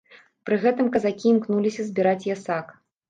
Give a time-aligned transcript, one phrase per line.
[0.49, 2.73] Пры гэтым казакі імкнуліся збіраць ясак.